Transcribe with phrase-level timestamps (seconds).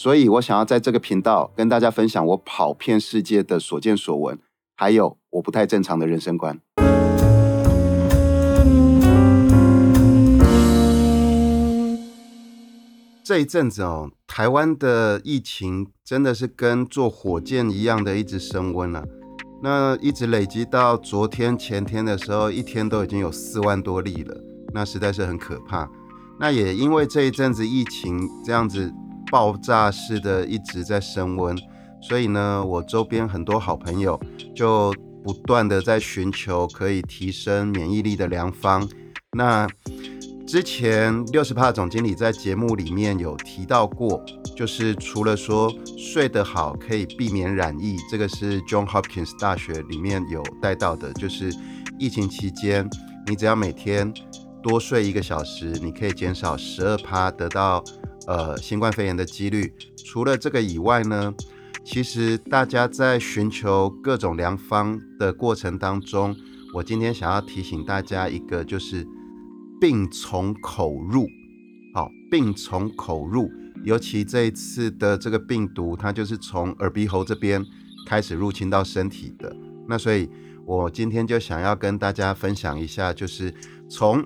[0.00, 4.38] 所以我想要在这个频道跟大家分享我跑遍世界的所见所闻，
[4.76, 6.60] 还有我不太正常的人生观。
[13.24, 19.04] 这一阵子哦，台湾的疫情真的是跟坐火箭一样的一直升温了。
[19.60, 24.40] 那一直累积到昨天前天的时候，一天都已经有四万多例了，
[24.72, 25.90] 那实在是很可怕。
[26.38, 28.94] 那也因为这一阵子疫情这样子。
[29.30, 31.56] 爆炸式的一直在升温，
[32.00, 34.18] 所以呢，我周边很多好朋友
[34.54, 38.88] 就不断的在寻求可以提升免疫力的良方。
[39.36, 39.66] 那
[40.46, 44.24] 之前六十帕总经理在节目里面有提到过，
[44.56, 51.54] 就是除了说睡得好可以避免染疫，这个是 John Hopkins 大学里面有带到的，就是
[51.98, 52.88] 疫情期间
[53.26, 54.10] 你只要每天
[54.62, 57.84] 多睡一个小时，你可以减少十二趴得到。
[58.28, 59.72] 呃，新冠肺炎的几率，
[60.04, 61.32] 除了这个以外呢，
[61.82, 66.36] 其实大家在寻求各种良方的过程当中，
[66.74, 69.06] 我今天想要提醒大家一个，就是
[69.80, 71.26] 病从口入。
[71.94, 73.50] 好，病从口入，
[73.82, 77.64] 尤其这一次的这个病毒，它就是从耳鼻喉这边
[78.06, 79.56] 开始入侵到身体的。
[79.88, 80.28] 那所以，
[80.66, 83.54] 我今天就想要跟大家分享一下，就是
[83.88, 84.22] 从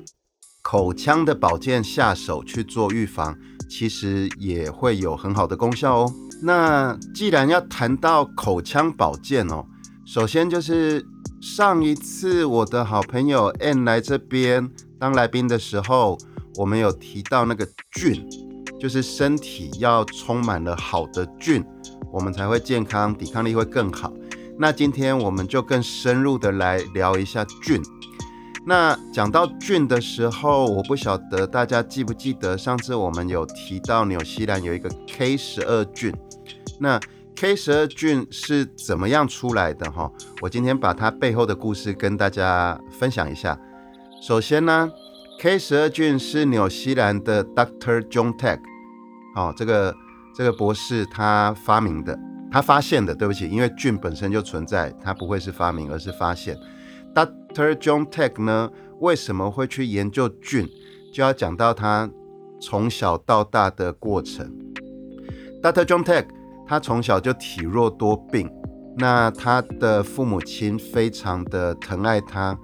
[0.61, 3.39] 口腔的保健下手去做预防。
[3.73, 6.15] 其实也会有很好的功效哦。
[6.43, 9.65] 那既然要谈到口腔保健哦，
[10.05, 11.03] 首先就是
[11.41, 16.19] 上一次我的好朋友 N 来这边当来宾的时候，
[16.57, 18.29] 我们有提到那个菌，
[18.79, 21.65] 就是身体要充满了好的菌，
[22.13, 24.13] 我们才会健康，抵抗力会更好。
[24.59, 27.83] 那今天我们就更深入的来聊一下菌。
[28.65, 36.15] 那讲到菌的时候，我不晓得大家记不记得上次我们有提到纽西兰有一个 K 十二菌。
[36.79, 37.01] 那
[37.35, 39.91] K 十二菌是怎么样出来的？
[39.91, 43.59] 哈，我今天把它背后的故事跟大家分享一下。
[44.23, 44.89] 首先呢
[45.41, 48.61] ，K 十二菌是纽西兰的 Doctor John Tag，
[49.35, 49.93] 好，这个
[50.37, 52.17] 这个博士他发明的，
[52.53, 53.13] 他发现的。
[53.13, 56.57] 对不起，因为菌本身就存在，它不会是发明，而是发现。
[57.55, 57.75] Dr.
[57.75, 58.71] John Tag 呢，
[59.01, 60.67] 为什么会去研究菌？
[61.13, 62.11] 就要讲到他
[62.59, 64.51] 从小到大的过程。
[65.63, 65.85] Dr.
[65.85, 66.27] John Tag
[66.67, 68.51] 他从小就体弱多病，
[68.97, 72.59] 那他的父母亲非常的疼爱他。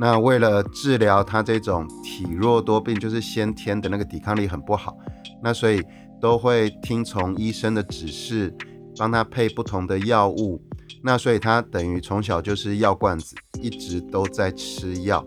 [0.00, 4.96] 那为了治疗他这种体弱多病，就是先天的那个抵抗力很不好，
[5.40, 5.80] 那所以
[6.20, 8.52] 都会听从医生的指示，
[8.98, 10.60] 帮他配不同的药物。
[11.04, 15.26] 那所以他等于从小就是药罐子，一直都在吃药。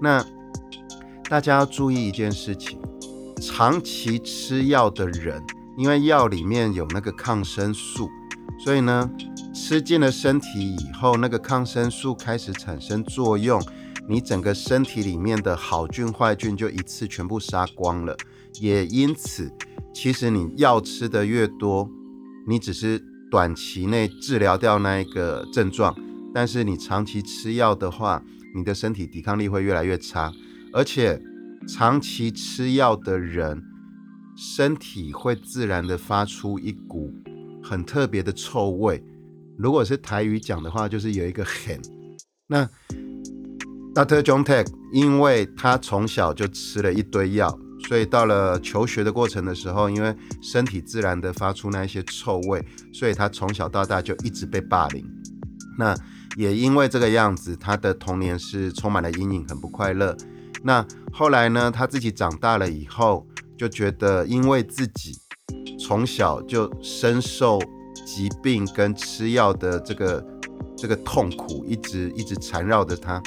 [0.00, 0.24] 那
[1.28, 2.80] 大家要注意一件事情：
[3.38, 5.42] 长期吃药的人，
[5.76, 8.08] 因为药里面有那个抗生素，
[8.64, 9.10] 所以呢，
[9.52, 13.62] 吃进了身体以后，那个抗生素开始产生作用，
[14.08, 18.16] 你整个身体里面的好菌坏菌就一次全部杀光了。
[18.58, 19.52] 也因此，
[19.92, 21.90] 其实你药吃的越多，
[22.46, 23.09] 你只是。
[23.30, 25.94] 短期内治疗掉那一个症状，
[26.34, 28.22] 但是你长期吃药的话，
[28.54, 30.32] 你的身体抵抗力会越来越差，
[30.72, 31.22] 而且
[31.68, 33.62] 长期吃药的人，
[34.36, 37.12] 身体会自然的发出一股
[37.62, 39.04] 很特别的臭味。
[39.56, 41.80] 如果是台语讲的话，就是有一个很。
[42.48, 42.68] 那
[43.94, 44.22] Dr.
[44.22, 47.56] John Tag，因为他从小就吃了一堆药。
[47.88, 55.04] 所以到了求学的过程的时候，因为身体自然的发出那一些臭味，所以他从小到大就一直被霸凌。
[55.78, 55.94] 那
[56.36, 60.16] 也因为这个样子，他的童年是充满了阴影，很不快乐。
[60.62, 65.18] 那后来呢，他自己长大了以后，就觉得因为自己
[65.78, 67.58] 从小就深受
[68.06, 70.24] 疾病跟吃药的这个
[70.76, 73.20] 这个痛苦，一直一直缠绕着他，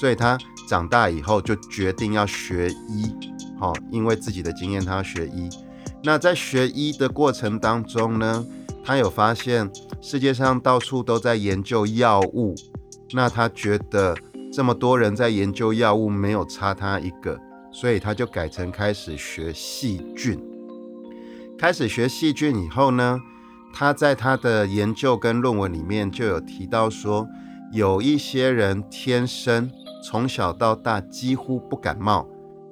[0.00, 0.38] 所以他
[0.68, 3.12] 长大以后就决定要学医。
[3.58, 5.48] 好，因为自己的经验，他学医。
[6.02, 8.44] 那在学医的过程当中呢，
[8.84, 9.70] 他有发现
[10.00, 12.54] 世界上到处都在研究药物。
[13.12, 14.16] 那他觉得
[14.52, 17.38] 这么多人在研究药物，没有差他一个，
[17.72, 20.38] 所以他就改成开始学细菌。
[21.56, 23.18] 开始学细菌以后呢，
[23.72, 27.26] 他在他的研究跟论文里面就有提到说，
[27.72, 29.70] 有一些人天生
[30.04, 32.28] 从小到大几乎不感冒，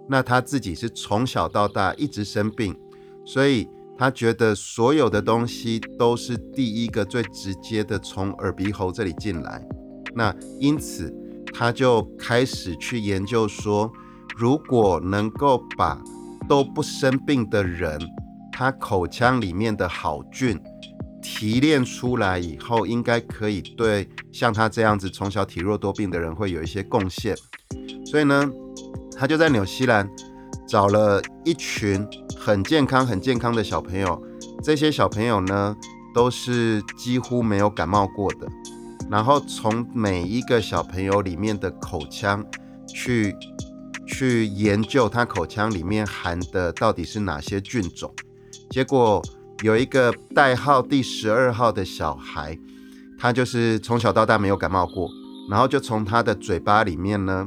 [0.08, 2.76] 那他自己是从小到大一直生病，
[3.24, 9.66] 所以他觉得所有的东西都是第一个最直接的从耳鼻喉这里进来，
[10.14, 11.14] 那因此
[11.52, 13.92] 他就开始去研究说，
[14.36, 16.02] 如果能够把
[16.48, 17.98] 都不生病的人。
[18.56, 20.56] 他口腔里面的好菌
[21.20, 27.36] 提炼出来以后，应该可以对像他这样子从小体弱多病的人会有一些贡献。
[28.06, 28.48] 所以呢，
[29.16, 30.08] 他就在纽西兰
[30.66, 32.06] 找了一群
[32.36, 34.20] 很健康、很健康的小朋友。
[34.62, 35.76] 这些小朋友呢，
[36.14, 38.46] 都是几乎没有感冒过的。
[39.10, 42.42] 然后从每一个小朋友里面的口腔
[42.88, 43.36] 去
[44.06, 48.12] 去研究他口腔里面含的到底是哪些菌种。
[48.70, 49.22] 结果
[49.62, 52.58] 有一个代号第十二号的小孩，
[53.18, 55.08] 他就是从小到大没有感冒过，
[55.50, 57.46] 然后就从他的嘴巴里面呢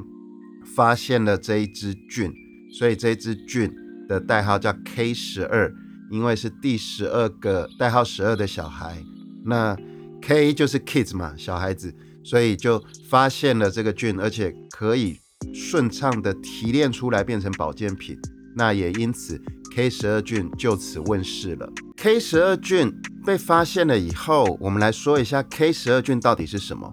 [0.77, 2.31] 发现了这一支菌，
[2.71, 3.73] 所以这支菌
[4.07, 5.73] 的代号叫 K 十二，
[6.11, 9.03] 因为是第十二个代号十二的小孩，
[9.43, 9.75] 那
[10.21, 11.91] K 就是 kids 嘛，小孩子，
[12.23, 15.17] 所以就发现了这个菌，而且可以
[15.51, 18.15] 顺畅的提炼出来变成保健品，
[18.55, 19.41] 那也因此。
[19.73, 21.67] K 十二菌就此问世了。
[21.97, 22.91] K 十二菌
[23.25, 26.89] 被发现了以后，我们来说一下 K 十二菌到底是什么。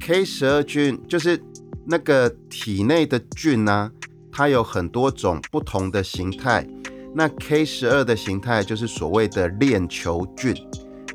[0.00, 1.42] K 十二菌就是
[1.88, 3.90] 那个体内的菌呢，
[4.30, 6.66] 它有很多种不同的形态。
[7.14, 10.54] 那 K 十二的形态就是所谓的链球菌。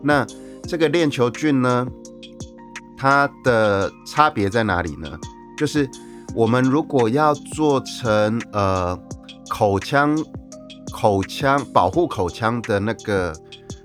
[0.02, 0.25] 那
[0.64, 1.88] 这个链球菌呢，
[2.98, 5.20] 它的差别在哪里呢？
[5.58, 5.88] 就是
[6.34, 9.00] 我们如果要做成呃
[9.50, 10.18] 口腔。
[10.96, 13.34] 口腔保护口腔的那个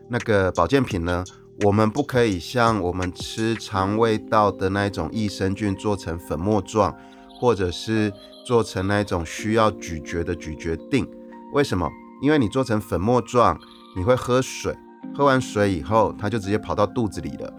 [0.08, 1.24] 那个保健品呢？
[1.64, 6.94] 我们不可以像我们吃肠胃道的那种益生菌做成粉末状，
[7.40, 8.12] 或者是
[8.46, 11.08] 做成那种需要咀嚼的咀嚼定。
[11.52, 11.90] 为什么？
[12.22, 13.58] 因为你做成粉末状，
[13.96, 14.72] 你会喝水，
[15.14, 17.52] 喝完水以后，它就直接跑到肚子里了，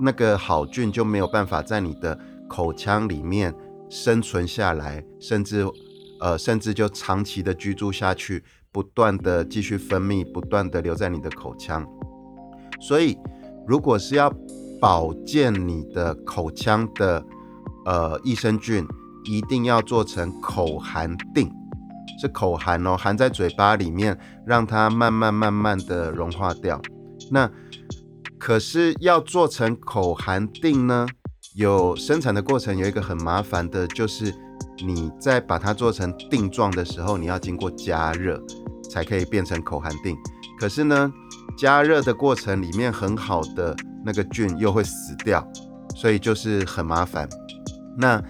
[0.00, 2.18] 那个好菌就没有办法在你的
[2.48, 3.54] 口腔里面
[3.88, 5.64] 生存下来，甚至
[6.20, 8.42] 呃甚至就长期的居住下去。
[8.72, 11.86] 不断的继续分泌，不断的留在你的口腔，
[12.80, 13.16] 所以
[13.66, 14.32] 如果是要
[14.80, 17.24] 保健你的口腔的
[17.86, 18.86] 呃益生菌，
[19.24, 21.50] 一定要做成口含定，
[22.20, 26.80] 是口含哦，含在嘴巴里面，让它慢慢慢慢的融化掉。
[27.30, 27.50] 那
[28.38, 31.06] 可是要做成口含定呢，
[31.54, 34.34] 有生产的过程有一个很麻烦的，就是
[34.84, 38.42] 你在把它做成定状的时候，你要经过加热。
[38.90, 40.16] 才可以变成口含定，
[40.60, 41.12] 可是呢，
[41.56, 43.74] 加热的过程里面很好的
[44.04, 45.46] 那个菌又会死掉，
[45.94, 47.28] 所以就是很麻烦。
[47.96, 48.22] 那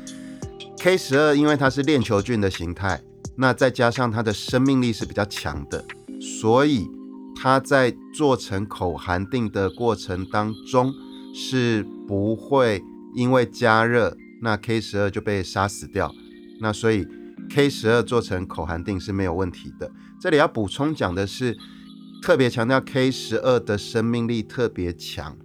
[0.78, 3.00] K 十二因为它是链球菌的形态，
[3.36, 5.84] 那再加上它的生命力是比较强的，
[6.20, 6.86] 所以
[7.40, 10.92] 它在做成口含定的过程当中
[11.34, 12.82] 是不会
[13.14, 16.12] 因为加热，那 K 十二就被杀死掉。
[16.60, 17.06] 那所以
[17.50, 19.90] K 十二做成口含定是没有问题的。
[20.20, 21.56] 这里要补充讲的是，
[22.24, 25.36] 特别强调 K 十二的生命力特别强。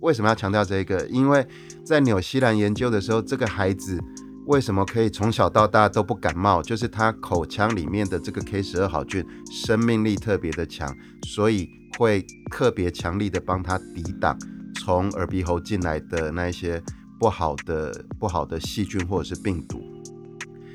[0.00, 1.06] 为什么要强调这个？
[1.06, 1.46] 因为
[1.84, 4.02] 在纽西兰研究的时候，这个孩子
[4.46, 6.60] 为什么可以从小到大都不感冒？
[6.60, 10.92] 就是他口腔里面的这个 K 十二好菌生命力特别的强，
[11.28, 14.36] 所以会特别强力的帮他抵挡
[14.80, 16.82] 从耳鼻喉进来的那一些
[17.20, 19.80] 不好的不好的细菌或者是病毒。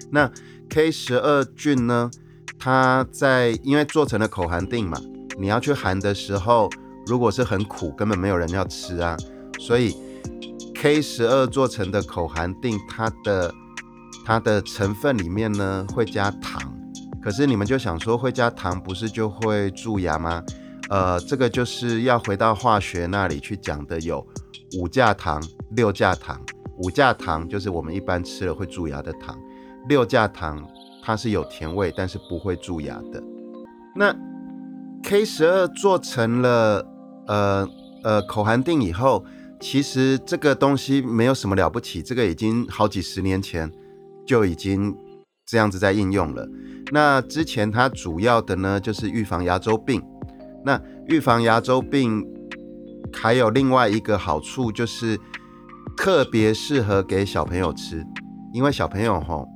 [0.09, 0.31] 那
[0.69, 2.09] K 十二菌呢？
[2.61, 4.99] 它在因为做成了口含定嘛，
[5.39, 6.69] 你要去含的时候，
[7.05, 9.15] 如果是很苦，根本没有人要吃啊。
[9.57, 9.95] 所以
[10.75, 13.53] K 十二做成的口含定，它的
[14.25, 16.61] 它的成分里面呢会加糖。
[17.21, 20.43] 可是你们就想说会加糖，不是就会蛀牙吗？
[20.89, 24.25] 呃，这个就是要回到化学那里去讲的，有
[24.77, 25.41] 五价糖、
[25.71, 26.39] 六价糖。
[26.77, 29.37] 五价糖就是我们一般吃了会蛀牙的糖，
[29.87, 30.67] 六价糖。
[31.01, 33.23] 它是有甜味，但是不会蛀牙的。
[33.95, 34.15] 那
[35.03, 36.85] K 十二做成了
[37.27, 37.67] 呃
[38.03, 39.23] 呃口含定以后，
[39.59, 43.71] 其实这个东西没有什么了不起，这个已经好几十年前
[44.27, 44.95] 就已经
[45.45, 46.47] 这样子在应用了。
[46.91, 50.01] 那之前它主要的呢就是预防牙周病。
[50.63, 52.25] 那预防牙周病
[53.13, 55.17] 还有另外一个好处就是
[55.97, 58.05] 特别适合给小朋友吃，
[58.53, 59.47] 因为小朋友吼。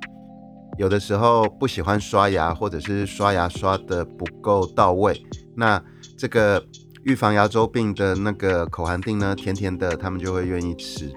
[0.76, 5.82] 有的时候不喜欢刷牙，或者是刷牙刷的不够到位，那
[6.16, 6.64] 这个
[7.04, 11.12] 预防牙周病的那个口含定呢，甜甜的，他们就会愿意吃。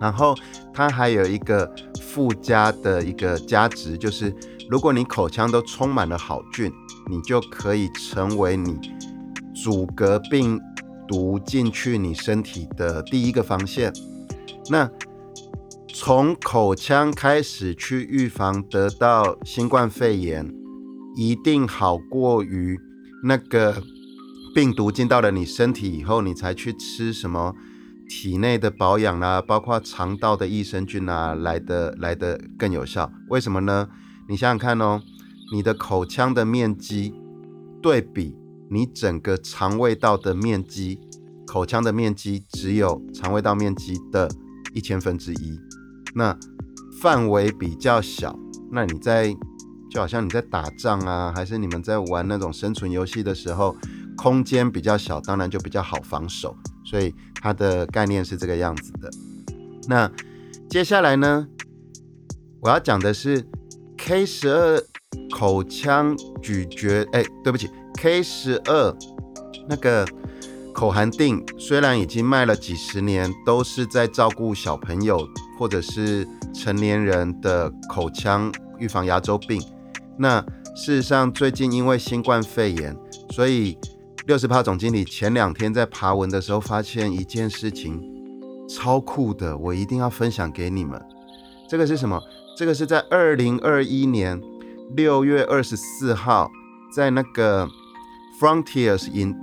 [0.00, 0.34] 然后
[0.72, 1.70] 它还有一个
[2.00, 4.34] 附加的一个价值，就是
[4.68, 6.72] 如果你口腔都充满了好菌，
[7.08, 8.78] 你就可以成为你
[9.54, 10.58] 阻隔病
[11.06, 13.92] 毒进去你身体的第一个防线。
[14.68, 14.88] 那
[15.92, 20.50] 从口腔开始去预防得到新冠肺炎，
[21.16, 22.78] 一定好过于
[23.24, 23.82] 那个
[24.54, 27.54] 病毒进到了你身体以后，你才去吃什么
[28.08, 33.12] 体内的保养啦，包括肠道的益生菌啊，来的来的更有效。
[33.28, 33.88] 为什么呢？
[34.28, 35.02] 你想想看哦，
[35.52, 37.12] 你的口腔的面积
[37.82, 38.36] 对比
[38.70, 41.00] 你整个肠胃道的面积，
[41.46, 44.30] 口腔的面积只有肠胃道面积的
[44.72, 45.58] 一千分之一。
[46.14, 46.36] 那
[47.00, 48.38] 范围比较小，
[48.70, 49.34] 那你在
[49.90, 53.76] 就好像你在打仗啊，还是你们在玩那种生存游戏的时候，
[54.16, 56.56] 空间比较小，当然就比较好防守。
[56.84, 59.10] 所以它的概念是这个样子的。
[59.88, 60.10] 那
[60.68, 61.46] 接下来呢，
[62.60, 63.46] 我要讲的是
[63.96, 64.82] K 十二
[65.34, 68.96] 口腔咀嚼，哎，对不起，K 十二
[69.68, 70.06] 那个。
[70.72, 75.28] 口含定虽然已经卖了几十年，都是在照顾小朋友
[75.60, 79.62] 或者是成年人的口腔预防牙周病。
[80.16, 80.40] 那
[80.74, 82.96] 事实上，最近因为新冠肺炎，
[83.28, 83.76] 所以
[84.26, 88.02] 六十趴总经理前两天在爬文的时候，发现一件事情
[88.70, 90.98] 超酷的，我一定要分享给你们。
[91.68, 92.18] 这个是什么？
[92.56, 94.40] 这个是在二零二一年
[94.96, 96.50] 六月二十四号，
[96.96, 97.68] 在那个
[98.40, 99.36] Frontiers in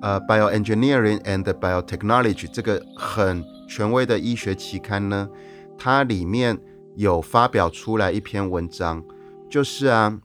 [0.00, 5.28] 呃，Bioengineering and Biotechnology 这个很权威的医学期刊呢，
[5.76, 6.58] 它里面
[6.96, 9.04] 有发表出来一篇文章，
[9.50, 10.20] 就是啊，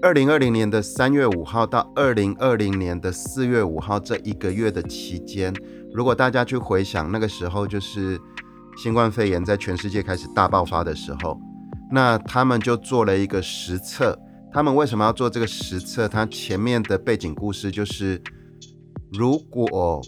[0.00, 5.52] 二零二零年的三月五号到二零二零年的四月五号这一个月的期间，
[5.92, 8.20] 如果大家去回想那个时候，就是
[8.76, 11.40] 新冠肺炎在全世界开始大爆发的时候，
[11.90, 14.16] 那他们就做了一个实测。
[14.52, 16.08] 他们为什么要做这个实测？
[16.08, 18.22] 它前面的背景故事就是，
[19.12, 20.00] 如果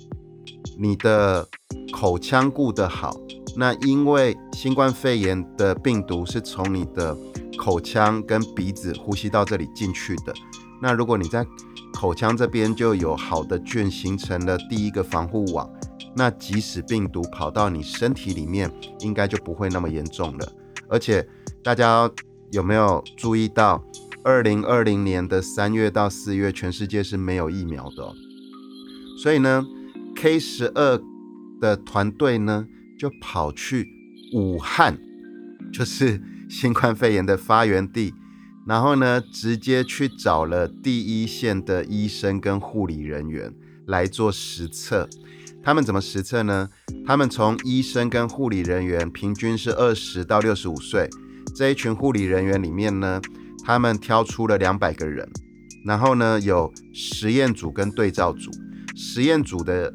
[0.78, 1.46] 你的
[1.92, 3.14] 口腔顾得好，
[3.56, 7.16] 那因为新冠肺炎的病毒是从你的
[7.58, 10.32] 口腔跟鼻子、呼吸道这里进去的。
[10.82, 11.46] 那如果你在
[11.92, 15.68] 口腔这边就有好的菌形成了第一个防护网，
[16.16, 20.52] 那即使病毒跑到你身体里面，应该就不会那么严重了。
[20.88, 21.26] 而且
[21.62, 22.10] 大家
[22.50, 23.82] 有没有注意到？
[24.22, 28.12] 二零二零年的三月到四月，全世界是没有疫苗的，
[29.22, 29.64] 所以呢
[30.20, 31.00] ，K 十二
[31.62, 32.66] 的团队呢
[32.98, 33.88] 就跑去
[34.34, 34.98] 武汉，
[35.72, 38.12] 就是新冠肺炎的发源地，
[38.66, 43.50] 然后呢，直接去找了第一线的医生跟护理人员
[43.86, 45.08] 来做实测。
[45.62, 46.68] 他们怎么实测呢？
[47.06, 51.08] 他们从医生跟护理人员平均是二十到六十五岁
[51.54, 53.20] 这一群护理人员里面呢。
[53.62, 55.28] 他们挑出了两百个人，
[55.84, 58.50] 然后呢，有实验组跟对照组。
[58.96, 59.92] 实验组的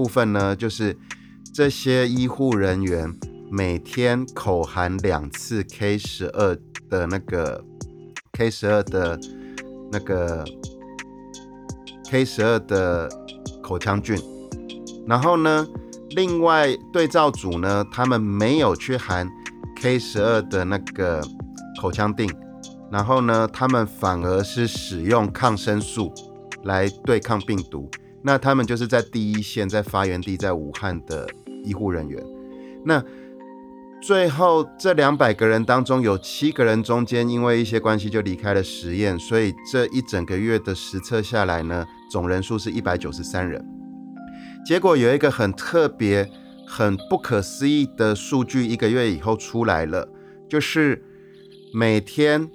[0.00, 0.96] 部分呢，就是
[1.52, 3.14] 这些医护人员
[3.50, 6.56] 每天口含两次 K 十二
[6.88, 7.62] 的那个
[8.32, 9.20] K 十二的
[9.92, 10.42] 那个
[12.08, 13.10] K 十二的
[13.62, 14.18] 口腔菌，
[15.06, 15.66] 然后呢，
[16.16, 19.28] 另外对照组呢，他们没有去含
[19.76, 21.22] K 十二的那个
[21.78, 22.26] 口腔定。
[22.90, 26.10] 然后呢，他们反而是使用抗生素
[26.64, 27.90] 来对抗病毒。
[28.22, 31.26] 那他们就是在第一线，在发源地在武汉的
[31.64, 32.22] 医护人员。
[32.84, 33.02] 那
[34.02, 43.64] 最后这两百个人当中，有七个人中间因为一些关系就离开了实验，所以这一整个月的实测下来呢，总人数是一百九十三人。
[44.64, 46.28] 结果有一个很特别、
[46.66, 50.08] 很不可思议的数据，一个月以后出来了，
[50.48, 51.04] 就是
[51.72, 52.50] 每天。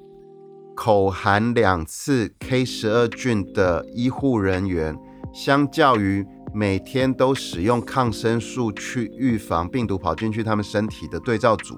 [0.78, 4.94] 口含两次 K 十二菌的医护人员，
[5.36, 11.78] 相较于每天都使用抗生素去预防病毒跑进去他们身体的对照组，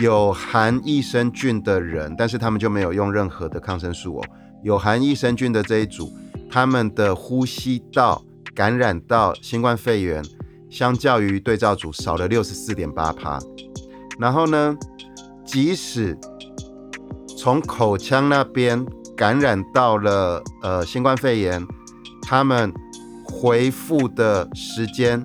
[0.00, 4.24] 有含益生菌的人，但是他们就没有用任何的抗生素哦。
[4.64, 6.10] 有含益生菌的这一组，
[6.50, 8.20] 他们的呼吸道
[8.52, 10.20] 感染到新冠肺炎，
[10.68, 13.38] 相较于对照组少了六十四点八趴。
[14.18, 14.76] 然后呢，
[15.44, 16.18] 即使
[17.38, 18.84] 从口腔那边
[19.16, 21.64] 感染到了呃新冠肺炎，
[22.26, 22.72] 他们
[23.24, 25.24] 回复的时间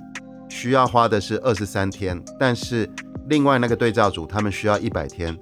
[0.50, 2.90] 需要花的是二十三天，但是
[3.30, 5.38] 另外那个对照组他们需要一百天，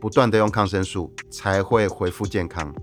[0.00, 2.74] 不断的用抗生素才会恢复健康。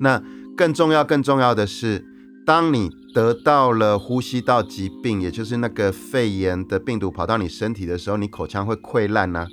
[0.00, 0.22] 那
[0.56, 2.04] 更重要、更重要的是，
[2.46, 9.46] 当你得到了呼吸道疾病，也就是那个肺炎的病毒跑到你身体的时候，你口腔会溃烂呢。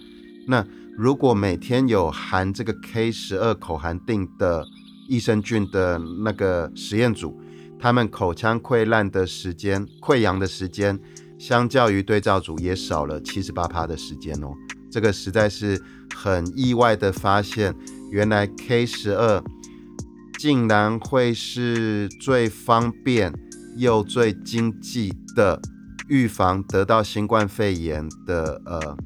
[0.48, 4.66] 那如果每天有含这个 K 十二口含定的
[5.08, 7.40] 益生菌的那个实验组，
[7.86, 11.00] 他们口腔溃烂的时间、溃疡的时间，
[11.38, 14.56] 相较于对照组也少了七十八趴的时间哦。
[14.90, 15.80] 这个实在是
[16.16, 17.76] 很意外的发现，
[18.10, 19.40] 原来 K 十二
[20.40, 23.32] 竟然会是最方便
[23.78, 25.62] 又最经济的
[26.08, 28.98] 预防得到新冠肺炎的呃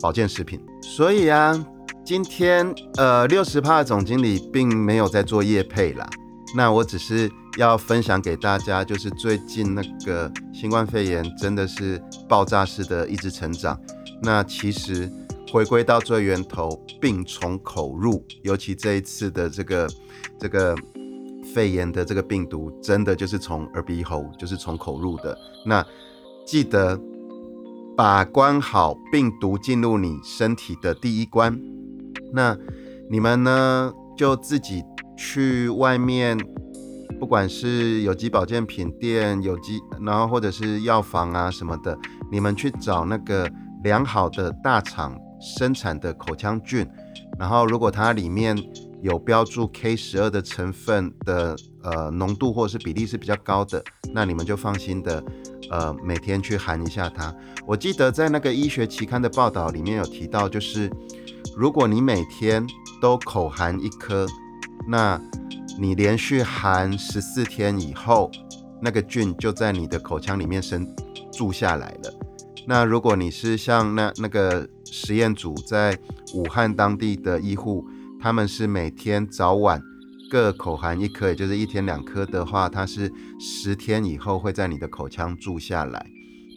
[0.00, 0.60] 保健食品。
[0.80, 1.66] 所以啊，
[2.04, 6.08] 今天呃六十趴的总经理并没有在做业配啦，
[6.56, 13.78] 那我只是要分享给大家，就是最近那个新冠肺炎真的是爆炸式的一直成长。
[14.22, 15.10] 那其实
[15.50, 16.68] 回归到最源头，
[17.00, 19.88] 病从口入，尤其这一次的这个
[20.38, 20.76] 这个
[21.54, 25.36] 肺炎的这个病毒，真的就是从耳鼻喉，就是从口入的。
[25.64, 25.84] 那
[26.46, 27.00] 记得
[27.96, 31.58] 把关好病毒进入你身体的第一关。
[32.32, 32.56] 那
[33.10, 34.82] 你们呢，就自己
[35.16, 36.38] 去外面，
[37.18, 41.98] 不管是有机保健品店、有机，然后或者是药房啊什么的，
[42.30, 43.50] 你们去找那个。
[43.84, 46.84] 良好的大厂生产的口腔菌，
[47.38, 48.58] 然后如果它里面
[49.00, 53.80] 有标注 K 十二的成分的呃浓度或者是比例是比较高的，
[54.12, 55.22] 那你们就放心的
[55.70, 57.32] 呃每天去含一下它。
[57.68, 60.90] 我记得在那个医学期刊的报道里面有提到，就是
[61.56, 62.66] 如果你每天
[63.00, 64.26] 都口含一颗，
[64.88, 65.20] 那
[65.80, 68.28] 你连续含十四天以后，
[68.82, 70.84] 那个菌就在你的口腔里面生
[71.32, 72.12] 住下来了。
[72.66, 75.96] 那如果你是像那那个实验组在
[76.34, 77.86] 武汉当地的医护，
[78.20, 79.80] 他们是每天早晚
[80.28, 86.04] 各口含一颗，也就是一天两颗的话，它是十天以后会在你的口腔住下来。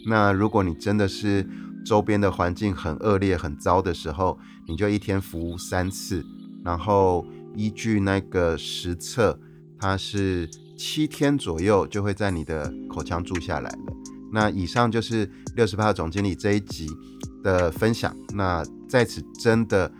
[0.07, 1.47] 那如果你真的是
[1.85, 6.25] 周边的环境很恶劣、很糟的时候，你就一天服三次，
[6.65, 7.23] 然后
[7.55, 9.39] 依据那个实测，
[9.79, 13.93] 它是七天左右就会在你的口腔住下来了。
[14.31, 16.87] 那以上就是六十八总经理这一集
[17.43, 18.15] 的分享。
[18.33, 19.91] 那在此真的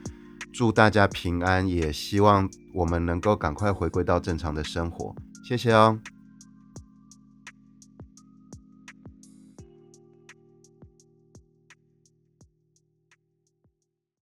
[0.53, 5.13] 祝大家平安，也希望我们能够赶快回归到正常的生活。
[5.43, 5.99] 谢谢哦。